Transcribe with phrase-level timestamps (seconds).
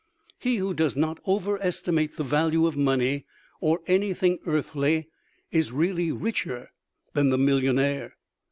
[0.39, 3.27] He who does not overestimate the value of money
[3.59, 5.09] or anything earthly
[5.51, 6.71] is really richer
[7.13, 8.17] than the millionaire.